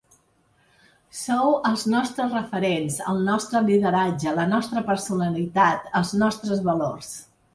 [1.17, 7.13] Sou els nostres referents, el nostre lideratge, la nostra personalitat, els nostres valors.